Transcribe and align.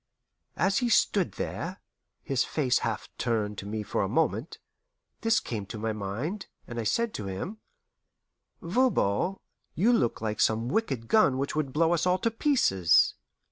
As 0.57 0.79
he 0.79 0.89
stood 0.89 1.33
there, 1.33 1.77
his 2.23 2.43
face 2.43 2.79
half 2.79 3.07
turned 3.19 3.59
to 3.59 3.67
me 3.67 3.83
for 3.83 4.01
a 4.01 4.09
moment, 4.09 4.57
this 5.21 5.39
came 5.39 5.67
to 5.67 5.77
my 5.77 5.93
mind, 5.93 6.47
and 6.65 6.79
I 6.79 6.83
said 6.85 7.13
to 7.13 7.27
him, 7.27 7.59
"Voban, 8.63 9.37
you 9.75 9.93
look 9.93 10.19
like 10.19 10.41
some 10.41 10.69
wicked 10.69 11.07
gun 11.07 11.37
which 11.37 11.55
would 11.55 11.71
blow 11.71 11.93
us 11.93 12.07
all 12.07 12.17
to 12.17 12.31
pieces." 12.31 13.13